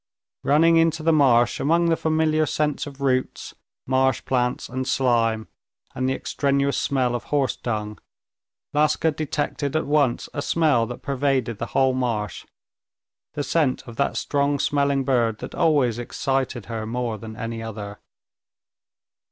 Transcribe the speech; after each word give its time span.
Running 0.43 0.77
into 0.77 1.03
the 1.03 1.13
marsh 1.13 1.59
among 1.59 1.89
the 1.89 1.95
familiar 1.95 2.47
scents 2.47 2.87
of 2.87 3.01
roots, 3.01 3.53
marsh 3.85 4.25
plants, 4.25 4.67
and 4.67 4.87
slime, 4.87 5.47
and 5.93 6.09
the 6.09 6.13
extraneous 6.15 6.75
smell 6.75 7.13
of 7.13 7.25
horse 7.25 7.55
dung, 7.55 7.99
Laska 8.73 9.11
detected 9.11 9.75
at 9.75 9.85
once 9.85 10.27
a 10.33 10.41
smell 10.41 10.87
that 10.87 11.03
pervaded 11.03 11.59
the 11.59 11.67
whole 11.77 11.93
marsh, 11.93 12.47
the 13.35 13.43
scent 13.43 13.87
of 13.87 13.97
that 13.97 14.17
strong 14.17 14.57
smelling 14.57 15.03
bird 15.03 15.37
that 15.37 15.53
always 15.53 15.99
excited 15.99 16.65
her 16.65 16.87
more 16.87 17.19
than 17.19 17.35
any 17.35 17.61
other. 17.61 17.99